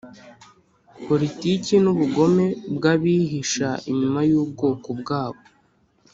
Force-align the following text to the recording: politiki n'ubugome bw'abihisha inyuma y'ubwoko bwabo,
politiki 1.07 1.73
n'ubugome 1.83 2.45
bw'abihisha 2.75 3.69
inyuma 3.91 4.19
y'ubwoko 4.29 4.87
bwabo, 4.99 5.41